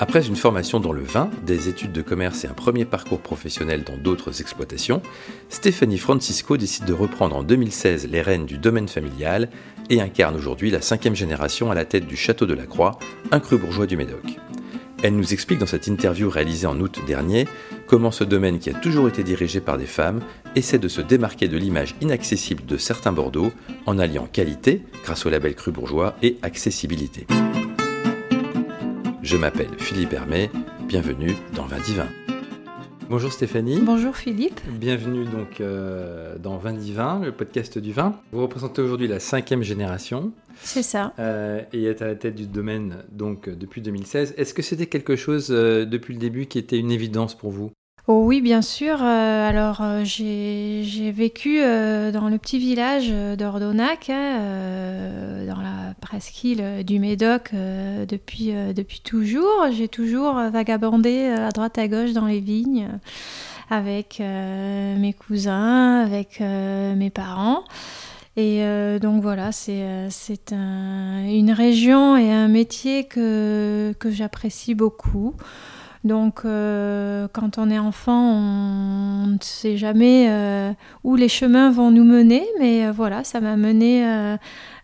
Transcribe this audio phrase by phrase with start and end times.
[0.00, 3.84] Après une formation dans le vin, des études de commerce et un premier parcours professionnel
[3.84, 5.00] dans d'autres exploitations,
[5.50, 9.48] Stéphanie Francisco décide de reprendre en 2016 les rênes du domaine familial
[9.90, 12.98] et incarne aujourd'hui la cinquième génération à la tête du Château de la Croix,
[13.30, 14.24] un cru bourgeois du Médoc.
[15.04, 17.46] Elle nous explique dans cette interview réalisée en août dernier
[17.86, 20.20] comment ce domaine qui a toujours été dirigé par des femmes
[20.56, 23.52] essaie de se démarquer de l'image inaccessible de certains Bordeaux
[23.86, 27.26] en alliant qualité, grâce au label cru bourgeois, et accessibilité.
[29.24, 30.50] Je m'appelle Philippe Hermé,
[30.86, 32.08] bienvenue dans Vin Divin.
[33.08, 33.80] Bonjour Stéphanie.
[33.80, 34.60] Bonjour Philippe.
[34.68, 38.20] Bienvenue donc euh, dans Vin Divin, le podcast du vin.
[38.32, 40.30] Vous représentez aujourd'hui la cinquième génération.
[40.60, 41.14] C'est ça.
[41.18, 44.34] Euh, et êtes à la tête du domaine donc depuis 2016.
[44.36, 47.72] Est-ce que c'était quelque chose euh, depuis le début qui était une évidence pour vous?
[48.06, 48.98] Oh oui, bien sûr.
[49.00, 53.08] Euh, alors, euh, j'ai vécu euh, dans le petit village
[53.38, 58.52] d'Ordonac, hein, dans la presqu'île du Médoc depuis,
[59.04, 59.68] toujours.
[59.72, 62.88] J'ai toujours vagabondé à droite à gauche dans les vignes
[63.70, 67.64] avec mes cousins, avec mes parents.
[68.36, 68.62] Et
[69.00, 75.34] donc voilà, c'est une région et un métier que j'apprécie beaucoup.
[76.04, 80.70] Donc, euh, quand on est enfant, on ne sait jamais euh,
[81.02, 84.02] où les chemins vont nous mener, mais euh, voilà, ça m'a mené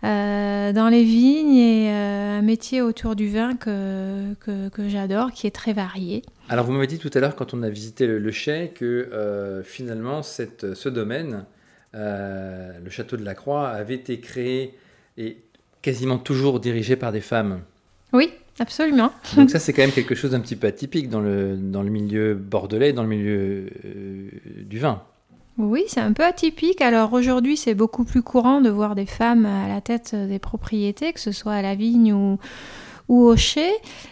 [0.02, 5.74] dans les vignes et un métier autour du vin que, que, j'adore, qui est très
[5.74, 6.22] varié.
[6.48, 9.62] Alors, vous m'avez dit tout à l'heure, quand on a visité le, le Chai, que
[9.62, 11.44] finalement, cette, ce domaine,
[11.92, 14.74] le château de la Croix, avait été créé
[15.18, 15.36] et
[15.82, 17.60] quasiment toujours dirigé par des femmes.
[18.14, 19.10] Oui, Absolument.
[19.36, 21.88] Donc ça, c'est quand même quelque chose d'un petit peu atypique dans le, dans le
[21.88, 24.28] milieu bordelais, dans le milieu euh,
[24.66, 25.02] du vin.
[25.56, 26.82] Oui, c'est un peu atypique.
[26.82, 31.14] Alors aujourd'hui, c'est beaucoup plus courant de voir des femmes à la tête des propriétés,
[31.14, 32.38] que ce soit à la vigne ou,
[33.08, 33.70] ou au chai.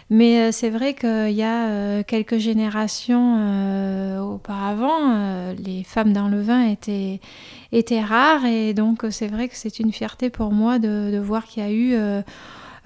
[0.09, 6.41] Mais euh, c'est vrai qu'il y a euh, quelques générations auparavant, les femmes dans le
[6.41, 7.19] vin étaient,
[7.71, 8.45] étaient rares.
[8.47, 11.65] Et donc c'est vrai que c'est une fierté pour moi de, de voir qu'il y
[11.67, 12.23] a eu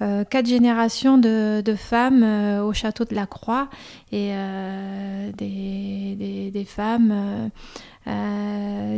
[0.02, 3.68] euh, quatre générations de, femmes euh, au château de la Croix
[4.12, 7.50] et euh, des, femmes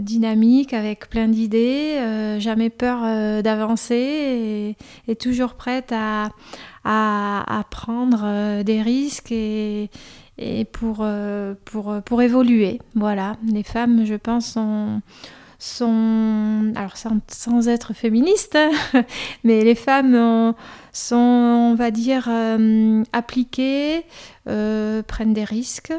[0.01, 3.03] dynamiques avec plein d'idées, jamais peur
[3.43, 4.77] d'avancer
[5.09, 6.31] et, toujours prêtes à,
[7.71, 9.91] prendre des risques et,
[10.39, 11.07] et pour,
[11.65, 12.81] pour, pour évoluer.
[12.95, 15.03] Voilà, les femmes, je pense, sont
[15.59, 18.59] sont, alors sans, être féministes,
[19.45, 20.55] mais les femmes
[20.97, 24.05] sont, on va dire, euh, appliquées,
[24.49, 25.93] euh, prennent des risques.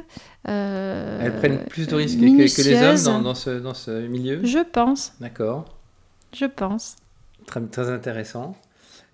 [0.47, 4.40] Euh, Elles prennent plus de risques que, les hommes dans, ce, dans ce milieu?
[4.44, 5.13] Je pense.
[5.19, 5.66] D'accord.
[6.34, 6.95] Je pense.
[7.45, 8.56] Très, très intéressant.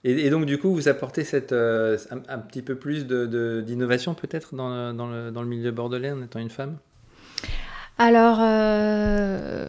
[0.05, 4.93] Et, donc, du coup, vous apportez cette, un, petit peu plus d'innovation de, peut-être dans,
[4.93, 6.77] dans, le, dans le milieu bordelais en étant une femme?
[7.99, 9.67] Alors, euh,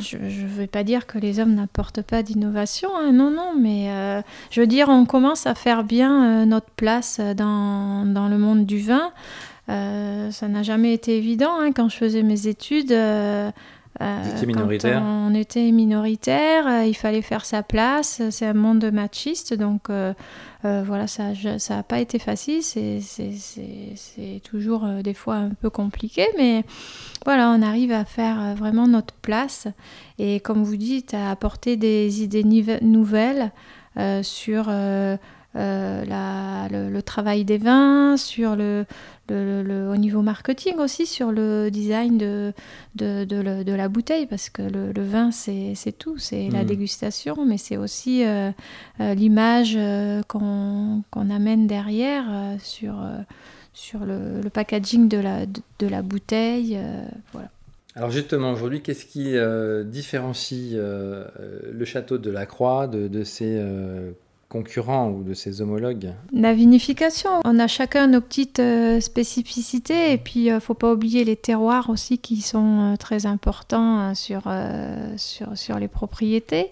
[0.00, 3.90] je ne vais pas dire que les hommes n'apportent pas d'innovation, hein, non, non, mais
[3.90, 8.64] euh, je veux dire, on commence à faire bien euh, notre place dans, le monde
[8.64, 9.10] du vin.
[9.66, 12.94] ça n'a jamais été évident hein, quand je faisais mes études.
[14.00, 18.22] Vous minoritaire on, était minoritaire, il fallait faire sa place.
[18.30, 19.90] C'est un monde machiste, donc
[20.62, 21.32] voilà, ça
[21.68, 22.62] n'a pas été facile.
[22.62, 26.64] C'est toujours des fois un peu compliqué, mais
[27.24, 29.68] voilà, on arrive à faire euh, vraiment notre place
[30.18, 33.52] et comme vous dites, à apporter des idées nouvelles
[33.96, 35.16] euh, sur euh,
[35.54, 38.86] le, travail des vins, sur le,
[39.32, 42.52] au niveau marketing aussi, sur le design de,
[42.94, 46.66] de, la bouteille, parce que le, vin, c'est tout, c'est la mmh.
[46.66, 48.24] dégustation, mais c'est aussi
[48.98, 49.78] l'image
[50.28, 52.94] qu'on amène derrière sur
[53.72, 56.76] sur le, packaging de la, de, la bouteille.
[56.76, 57.50] Euh, voilà.
[57.94, 61.26] Alors justement, aujourd'hui, qu'est-ce qui euh, différencie euh,
[61.70, 63.62] le château de la Croix de, ses
[64.52, 67.30] concurrents ou de ses homologues La vinification.
[67.46, 68.62] On a chacun nos petites
[69.00, 74.14] spécificités et puis il ne faut pas oublier les terroirs aussi qui sont très importants
[74.14, 74.42] sur,
[75.16, 76.70] sur, sur les propriétés.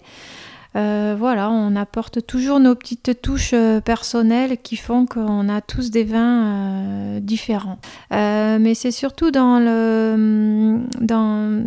[0.75, 5.91] Euh, voilà, on apporte toujours nos petites touches euh, personnelles qui font qu'on a tous
[5.91, 7.79] des vins euh, différents.
[8.09, 11.63] mais c'est surtout dans le dans,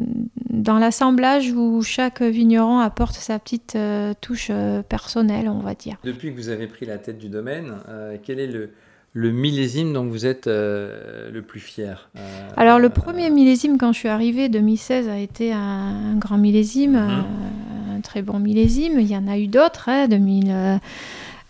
[0.48, 3.76] dans l'assemblage où chaque vigneron apporte sa petite
[4.20, 4.50] touche
[4.88, 5.96] personnelle, on va dire.
[6.04, 7.74] Depuis que vous avez pris la tête du domaine,
[8.22, 8.70] quel est le,
[9.12, 12.10] le millésime dont vous êtes le plus fier
[12.56, 16.92] Alors le premier millésime quand je suis arrivée, 2016, a été un, grand millésime.
[16.92, 17.73] Mhm
[18.04, 19.00] très bon millésime.
[19.00, 20.80] Il y en a eu d'autres, 2000.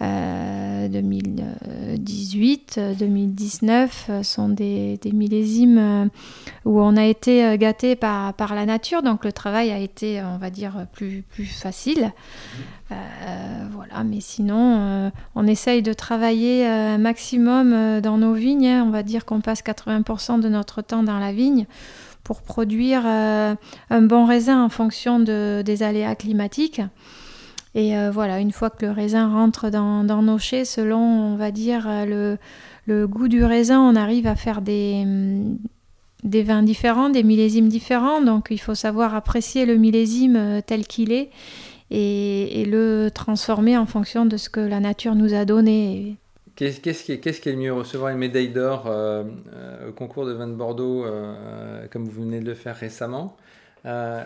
[0.01, 6.11] 2018, 2019 sont des, millésimes
[6.65, 10.51] où on a été gâté par, la nature, donc le travail a été, on va
[10.51, 12.13] dire, plus, plus facile.
[12.91, 18.67] voilà, mais sinon, on essaye de travailler un maximum dans nos vignes.
[18.67, 18.85] Hein.
[18.87, 21.67] On va dire qu'on passe 80% de notre temps dans la vigne
[22.25, 23.57] pour produire un
[24.03, 26.81] bon raisin en fonction de, des aléas climatiques.
[27.75, 31.51] Et euh, voilà, une fois que le raisin rentre dans, nos chais, selon, on va
[31.51, 32.37] dire, euh,
[32.87, 35.59] le, goût du raisin, on arrive à faire des, mm,
[36.23, 38.21] des vins différents, des millésimes différents.
[38.21, 41.31] Donc il faut savoir apprécier le millésime euh, tel qu'il est
[41.91, 46.17] et, le transformer en fonction de ce que la nature nous a donné.
[46.57, 48.87] Qu'est-ce qui, est, le mieux Recevoir une médaille d'or
[49.89, 51.05] au concours de vin de Bordeaux,
[51.91, 53.37] comme vous venez de le faire récemment,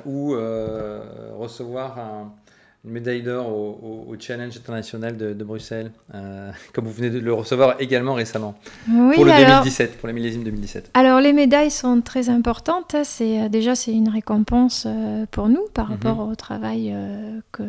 [0.04, 2.32] ou recevoir un,
[2.84, 7.76] une médaille d'or au, Challenge international de, Bruxelles, euh, comme vous venez de le recevoir
[7.78, 10.90] également récemment, pour le 2017, pour la millésime 2017.
[10.94, 12.94] Alors les médailles sont très importantes.
[12.94, 13.02] Hein.
[13.04, 15.92] C'est euh, déjà c'est une récompense euh, pour nous par mhm.
[15.92, 16.94] rapport au travail
[17.52, 17.62] que,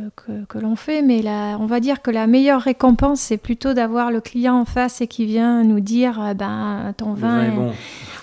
[0.48, 4.12] que, l'on fait, mais là, on va dire que la meilleure récompense c'est plutôt d'avoir
[4.12, 7.72] le client en face et qui vient nous dire ben ton vin, est bon.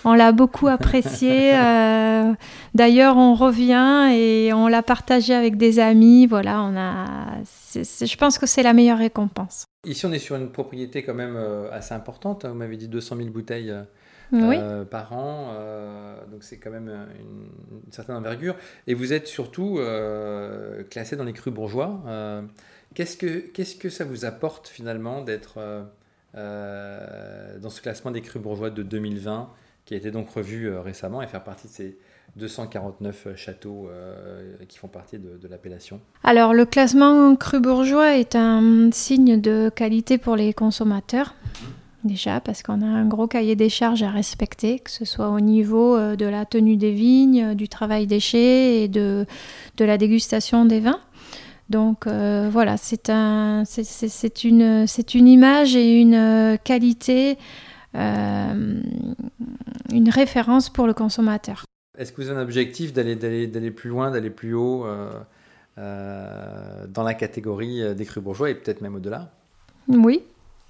[0.09, 1.53] On l'a beaucoup apprécié.
[1.57, 2.33] Euh,
[2.77, 6.29] d'ailleurs, on revient et on l'a partagé avec des amis.
[6.29, 7.43] Voilà, on a.
[7.75, 9.65] je pense que c'est la meilleure récompense.
[9.85, 12.47] Ici, on est sur une propriété quand même euh, assez importante.
[12.47, 13.75] Vous m'avez dit 200 000 bouteilles.
[14.33, 15.55] Euh, par an,
[16.33, 18.57] donc c'est quand même une, certaine envergure.
[18.89, 19.81] Et vous êtes surtout
[20.91, 22.01] classé dans les crus bourgeois.
[22.95, 25.61] qu'est-ce, que, qu'est-ce que ça vous apporte finalement d'être
[26.35, 29.49] dans ce classement des crus bourgeois de 2020
[29.87, 31.99] qui a été donc revu euh, récemment et faire partie de ces
[32.35, 38.35] 249 euh, châteaux euh, qui font partie de, l'appellation Alors le classement cru bourgeois est
[38.35, 41.35] un signe de qualité pour les consommateurs.
[41.63, 41.69] Mhm.
[42.05, 45.41] Déjà, parce qu'on a un gros cahier des charges à respecter, que ce soit au
[45.41, 49.27] niveau de la tenue des vignes, du travail des chais et de,
[49.77, 51.01] de la dégustation des vins.
[51.69, 53.65] Donc voilà, c'est un,
[54.45, 57.39] une, une image et une qualité
[59.93, 61.65] une référence pour le consommateur.
[61.99, 65.11] Est-ce que vous avez un objectif d'aller, d'aller, plus loin, d'aller plus haut euh,
[65.79, 69.33] euh, dans la catégorie des crus bourgeois et peut-être même au-delà?
[69.89, 70.23] Oui,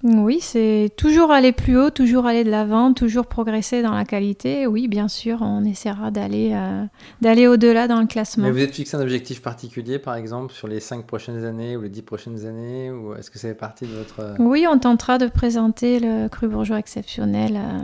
[0.03, 4.67] oui, c'est toujours aller plus haut, toujours aller de l'avant, toujours progresser dans la qualité.
[4.67, 6.83] Oui, bien sûr, on essaiera d'aller euh,
[7.21, 8.45] d'aller au-delà dans le classement.
[8.45, 11.81] Mais vous êtes fixé un objectif particulier, par exemple, sur les 5 prochaines années ou
[11.81, 14.19] les 10 prochaines années ou Est-ce que ça fait partie de votre...
[14.19, 17.79] Euh, oui, on tentera de présenter le cru bourgeois exceptionnel euh,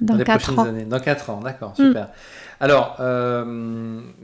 [0.00, 0.64] dans, 4 ans.
[0.64, 0.86] Années.
[0.86, 2.06] Dans 4 ans, d'accord, super.
[2.06, 2.08] Mm.
[2.60, 2.96] Alors,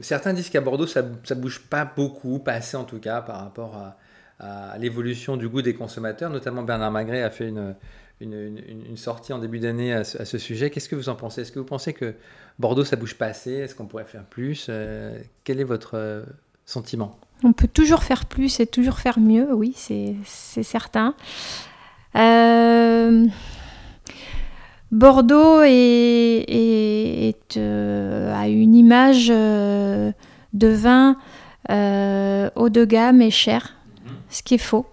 [0.01, 3.39] certains disent qu'à Bordeaux, ça ne bouge pas beaucoup, pas assez en tout cas, par
[3.39, 3.95] rapport à
[4.39, 6.29] à l'évolution du goût des consommateurs.
[6.29, 7.47] Notamment Bernard Magret a fait
[8.19, 10.69] une, sortie en début d'année à, ce sujet.
[10.69, 11.41] Qu'est-ce que vous en pensez?
[11.41, 12.15] Est-ce que vous pensez que
[12.59, 13.51] Bordeaux, ça bouge pas assez?
[13.51, 14.67] Est-ce qu'on pourrait faire plus?
[14.69, 16.23] Euh, Quel est votre euh,
[16.65, 17.17] sentiment?
[17.43, 21.15] On peut toujours faire plus et toujours faire mieux, oui, c'est certain.
[22.15, 23.25] Euh,
[24.91, 25.67] Bordeaux a
[28.47, 30.13] une image de
[30.53, 31.17] vin
[31.69, 33.75] haut de gamme et cher
[34.29, 34.85] ce qui est faux.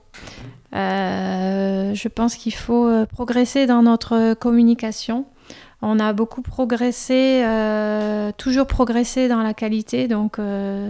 [0.74, 5.26] Euh, je pense qu'il faut euh, progresser dans notre communication.
[5.84, 10.36] On a beaucoup progressé, euh, toujours progressé dans la qualité, donc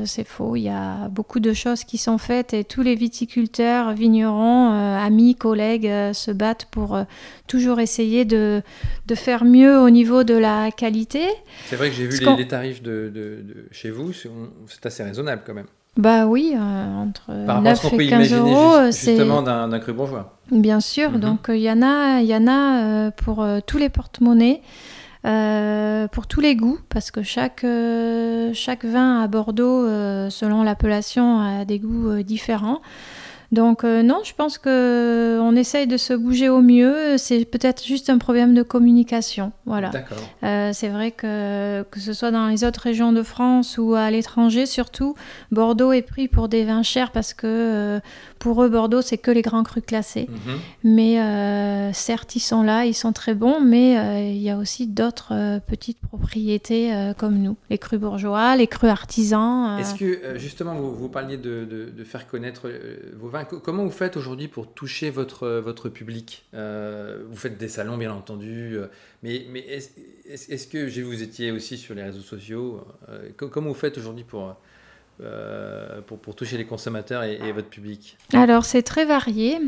[0.05, 0.55] c'est faux.
[0.55, 5.35] Il y a beaucoup de choses qui sont faites et tous les viticulteurs, vignerons, amis,
[5.35, 6.99] collègues se battent pour
[7.47, 8.61] toujours essayer de,
[9.07, 11.23] de, faire mieux au niveau de la qualité.
[11.69, 15.55] C'est vrai que j'ai vu les, tarifs de, de, chez vous, c'est assez raisonnable quand
[15.55, 15.69] même.
[15.99, 20.39] Bah oui, euh, entre 9 et 15 euros, c'est justement d'un cru bourgeois.
[20.51, 21.21] Bien sûr, mhm.
[21.21, 24.63] donc il y en a, y en a euh, pour euh, tous les porte-monnaies,
[25.23, 27.67] pour tous les goûts, parce que chaque,
[28.55, 29.87] chaque vin à Bordeaux,
[30.31, 32.81] selon l'appellation, a des goûts différents.
[33.53, 37.19] Donc euh, non, je pense que on essaye de se bouger au mieux.
[37.19, 39.53] C'est peut-être juste un problème de communication.
[39.67, 39.91] Voilà.
[40.43, 44.11] Euh, c'est vrai que que ce soit dans les autres régions de France ou à
[44.11, 45.15] l'étranger, surtout,
[45.51, 48.01] Bordeaux est pris pour des vins chers parce que euh,
[48.43, 50.29] pour eux, Bordeaux, c'est que les grands crus classés.
[50.29, 50.59] Mhm.
[50.85, 53.89] Mais certes, ils sont là, ils sont très bons, mais
[54.35, 59.79] il y a aussi d'autres petites propriétés comme nous, les crus bourgeois, les crus artisans.
[59.79, 62.71] Est-ce que justement, vous, vous parliez de, de faire connaître
[63.19, 66.45] vos vins comment vous faites aujourd'hui pour toucher votre, votre public?
[66.55, 68.87] Euh, Vous faites des salons, bien entendu, euh,
[69.23, 69.65] mais, mais
[70.29, 74.25] est-ce que, j'ai vous étiez aussi sur les réseaux sociaux, euh, comment vous faites aujourd'hui
[74.25, 74.57] pour,
[76.07, 79.59] pour, pour, toucher les consommateurs et, votre public Alors c'est très varié.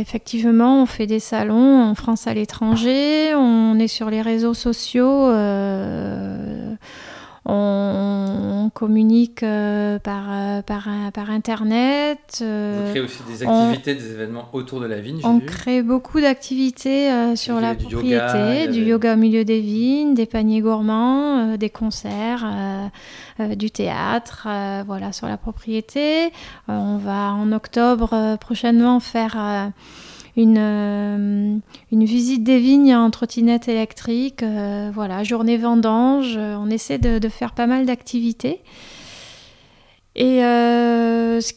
[0.00, 5.30] effectivement, on fait des salons en France à l'étranger, on est sur les réseaux sociaux
[7.48, 12.38] on, communique euh, par, euh, par, par, Internet.
[12.42, 16.20] Euh, Vous créez aussi des activités, des événements autour de la vigne On crée beaucoup
[16.20, 22.44] d'activités sur la propriété, du yoga au milieu des vignes, des paniers gourmands, des concerts,
[23.38, 24.48] du théâtre,
[24.86, 26.32] voilà, sur la propriété.
[26.68, 29.72] on va en octobre prochainement faire
[30.36, 31.58] une, euh,
[31.92, 36.36] une visite des vignes en trottinette électrique, euh, voilà, journée vendange.
[36.36, 38.60] Euh, on essaie de, faire pas mal d'activités.
[40.14, 41.52] Et ce,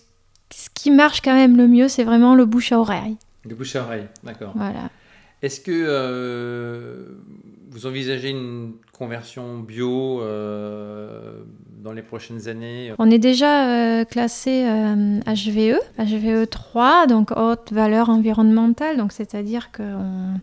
[0.74, 3.18] qui marche quand même le mieux, c'est vraiment le bouche à oreille.
[3.46, 4.54] Le bouche à oreille, d'accord.
[4.56, 4.90] Voilà.
[5.42, 7.18] Est-ce que
[7.70, 10.22] vous envisagez une conversion bio
[11.82, 12.94] dans les prochaines années?
[13.00, 14.64] On est déjà euh, classé
[15.26, 20.40] HVE, HVE 3, donc haute valeur environnementale, donc c'est-à-dire qu'on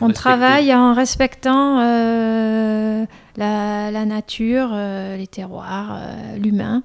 [0.00, 3.04] on travaille en respectant euh,
[3.36, 5.98] la, nature, euh, les terroirs,
[6.38, 6.82] l'humain.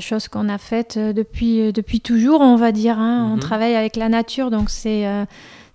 [0.00, 2.98] chose qu'on a faite depuis, depuis toujours, on va dire.
[2.98, 3.28] Hein.
[3.30, 3.40] On mhm.
[3.40, 5.04] travaille avec la nature, donc c'est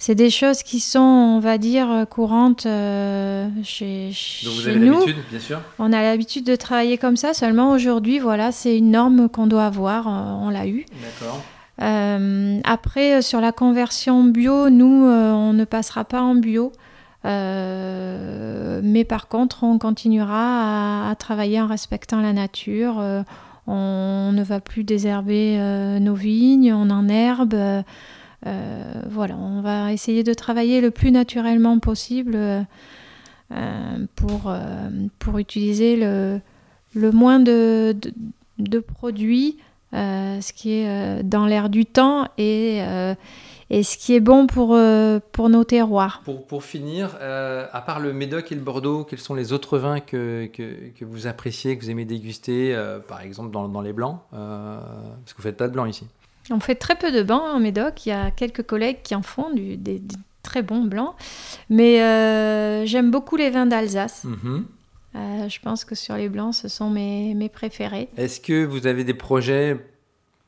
[0.02, 4.10] c'est des choses qui sont, on va dire, courantes euh, chez,
[4.44, 5.62] Donc vous avez l'habitude, bien sûr.
[5.78, 7.36] On a l'habitude de travailler comme ça.
[7.36, 10.08] Seulement aujourd'hui, voilà, c'est une norme qu'on doit avoir.
[10.08, 10.88] Euh, on l'a eu.
[11.04, 11.44] D'accord.
[11.84, 16.72] Euh, après, sur la conversion bio, nous, on ne passera pas en bio.
[17.24, 23.00] mais par contre, on continuera à, à, travailler en respectant la nature.
[23.68, 25.60] on ne va plus désherber
[26.02, 27.84] nos vignes, on en herbe.
[28.48, 32.64] Euh, voilà, on va essayer de travailler le plus naturellement possible euh,
[34.16, 36.42] pour, euh, pour utiliser le,
[36.96, 37.96] le moins de,
[38.58, 39.58] de, produits,
[39.94, 42.82] ce qui est dans l'air du temps et
[43.74, 44.78] et ce qui est bon pour,
[45.32, 46.22] pour nos terroirs.
[46.26, 50.02] Pour, pour finir, à part le Médoc et le Bordeaux, quels sont les autres vins
[50.02, 54.20] que, que, que vous appréciez, que vous aimez déguster, par exemple dans, dans les blancs
[54.32, 56.06] Parce que vous faites pas de blanc ici?
[56.50, 58.06] On fait très peu de blancs en Médoc.
[58.06, 60.02] Il y a quelques collègues qui en font des,
[60.44, 61.14] très bons blancs.
[61.70, 64.24] Mais euh, j'aime beaucoup les vins d'Alsace.
[64.24, 64.66] Mhm.
[65.14, 68.10] Euh, je pense que sur les blancs, ce sont mes, mes préférés.
[68.18, 69.78] Est-ce que vous avez des projets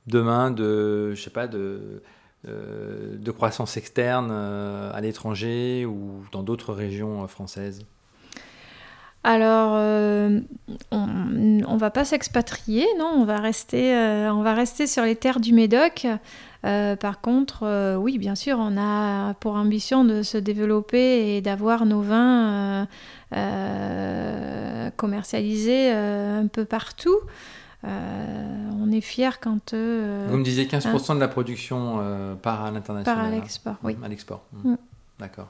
[0.08, 2.02] demain de, je sais pas, de,
[2.48, 7.86] euh, de croissance externe à l'étranger ou dans d'autres régions françaises?
[9.24, 10.42] Alors, euh,
[10.92, 15.16] on ne va pas s'expatrier, non, on va, rester, euh, on va rester sur les
[15.16, 16.06] terres du Médoc.
[16.66, 21.86] Euh, par contre, oui, bien sûr, on a pour ambition de se développer et d'avoir
[21.86, 22.88] nos vins
[24.98, 27.18] commercialisés un peu partout.
[27.84, 29.74] on est fiers quand...
[29.74, 33.16] Vous me disiez 15% hein de la production part à l'international.
[33.16, 33.96] Part à l'export, oui.
[34.04, 34.76] À l'export, mm.
[35.20, 35.48] d'accord.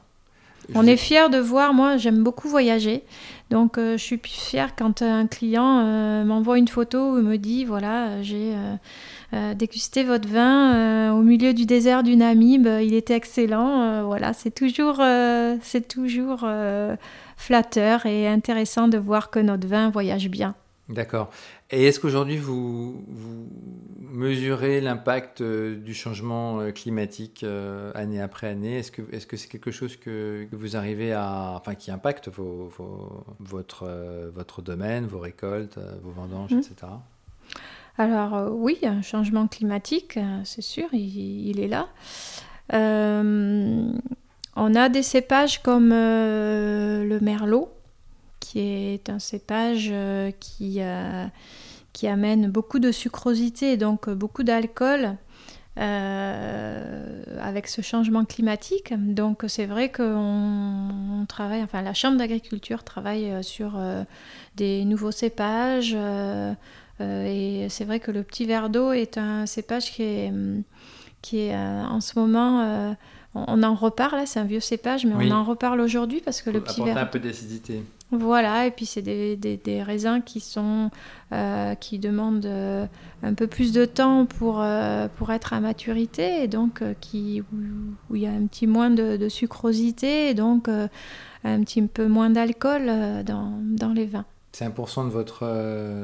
[0.76, 3.04] On est fier de voir, moi j'aime beaucoup voyager,
[3.50, 7.66] donc euh, je suis fière quand un client euh, m'envoie une photo ou me dit
[7.66, 8.54] voilà j'ai
[9.34, 14.52] euh, dégusté votre vin au milieu du désert du Namib, il était excellent, voilà c'est
[14.52, 15.02] toujours
[15.62, 16.48] c'est toujours
[17.38, 20.56] flatteur et intéressant de voir que notre vin voyage bien.
[20.90, 21.30] D'accord.
[21.74, 23.48] Et est-ce qu'aujourd'hui vous, vous,
[24.12, 28.78] mesurez l'impact euh, du changement euh, climatique euh, année après année?
[28.78, 32.72] Est-ce que c'est quelque chose que, vous arrivez à, enfin, qui impacte vos,
[33.40, 33.90] votre
[34.36, 36.60] votre domaine, vos récoltes, vos vendanges, mmh.
[36.60, 36.76] etc.
[37.98, 41.90] Alors oui, un changement climatique, c'est sûr, il, est là.
[44.56, 47.72] on a des cépages comme le merlot,
[48.54, 49.92] qui est un cépage
[50.40, 50.80] qui
[51.92, 55.18] qui amène beaucoup de sucrosité et donc beaucoup d'alcool
[55.80, 58.94] euh, avec ce changement climatique.
[58.96, 64.04] Donc c'est vrai qu'on travaille, enfin la Chambre d'agriculture travaille euh, sur euh,
[64.56, 65.98] des nouveaux cépages.
[67.00, 70.32] et c'est vrai que le petit verre d'eau est un cépage qui est,
[71.24, 72.96] qui est en ce moment
[73.36, 76.62] on en reparle, c'est un vieux cépage, mais on en reparle aujourd'hui parce que le
[76.62, 76.98] petit verre.
[76.98, 77.82] un peu d'acidité.
[78.14, 80.92] Voilà, et puis c'est des, des, raisins qui sont
[81.32, 82.86] euh, qui demandent euh,
[83.24, 88.16] un peu plus de temps pour, euh, pour être à maturité, et donc qui, où,
[88.16, 92.86] il y a un petit moins de, sucrosité, et donc un petit peu moins d'alcool
[93.26, 94.26] dans, dans, les vins.
[94.52, 95.44] C'est 1% de, votre,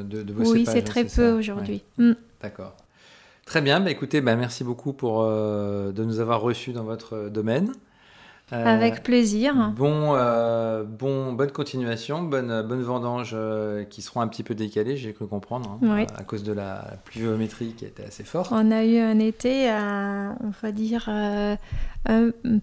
[0.03, 1.83] de, de vos cépages Oui, c'est très peu aujourd'hui.
[1.99, 2.13] Mm.
[2.41, 2.75] D'accord.
[3.45, 7.71] Très bien, bah, écoutez, bah, merci beaucoup pour, de nous avoir reçus dans votre domaine.
[8.51, 9.73] Avec plaisir.
[9.75, 10.13] Bon,
[10.85, 13.35] bon, bonne continuation, bonne, bonne vendange
[13.89, 17.73] qui seront un petit peu décalées, j'ai cru comprendre, hein, à cause de la pluviométrie
[17.73, 18.51] qui était assez forte.
[18.51, 21.09] On a eu un été, on va dire,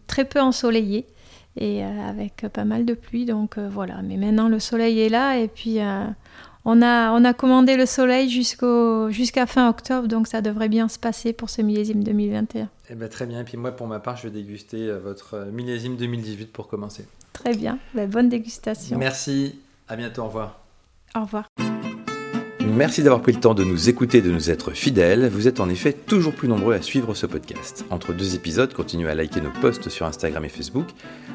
[0.07, 1.07] très peu ensoleillé
[1.57, 3.25] et avec pas mal de pluie.
[3.25, 5.81] Donc voilà, mais maintenant le soleil est là et puis
[6.69, 10.99] on a, on a commandé le soleil jusqu'à fin octobre, donc ça devrait bien se
[10.99, 12.69] passer pour ce millésime 2021.
[12.91, 15.35] Eh ben, très bien, et puis moi pour ma part, je vais déguster euh, votre
[15.35, 17.07] euh, millésime 2018 pour commencer.
[17.33, 18.99] Très bien, ben, bonne dégustation.
[18.99, 20.59] Merci, à bientôt, au revoir.
[21.15, 21.66] Au revoir.
[22.77, 25.31] Merci d'avoir pris le temps de nous écouter, de nous être fidèles.
[25.31, 27.87] Vous êtes en effet toujours plus nombreux à suivre ce podcast.
[27.89, 30.85] Entre deux épisodes, continuez à liker nos posts sur Instagram et Facebook,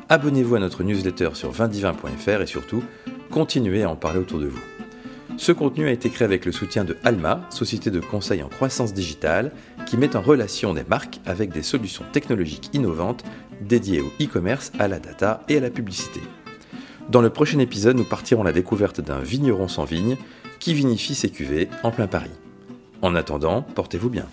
[0.07, 2.83] abonnez-vous à notre newsletter sur vindivin.fr et surtout,
[3.31, 4.61] continuez à en parler autour de vous.
[5.37, 8.93] Ce contenu a été créé avec le soutien de Alma, société de conseil en croissance
[8.93, 9.51] digitale,
[9.87, 13.23] qui met en relation des marques avec des solutions technologiques innovantes
[13.61, 16.21] dédiées au e-commerce, à la data et à la publicité.
[17.09, 20.17] Dans le prochain épisode, nous partirons à la découverte d'un vigneron sans vigne
[20.61, 22.29] qui vinifie ses cuvées en plein Paris.
[23.01, 24.27] En attendant, portez-vous bien.